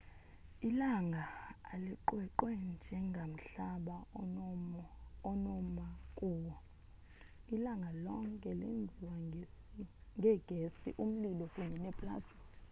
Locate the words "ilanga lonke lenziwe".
7.55-9.13